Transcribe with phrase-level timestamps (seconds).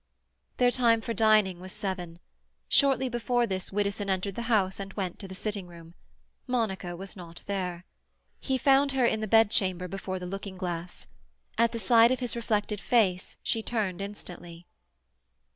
[0.57, 2.17] Their time for dining was seven.
[2.67, 5.93] Shortly before this Widdowson entered the house and went to the sitting room;
[6.47, 7.85] Monica was not there.
[8.39, 11.05] He found her in the bed chamber, before the looking glass.
[11.55, 14.65] At the sight of his reflected face she turned instantly.